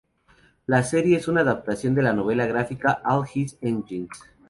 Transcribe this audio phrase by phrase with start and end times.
[0.65, 4.09] La serie es una adaptación de la novela gráfica All His Engines.